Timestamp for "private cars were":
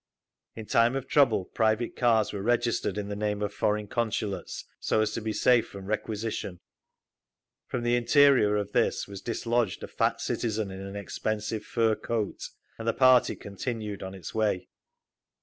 1.45-2.41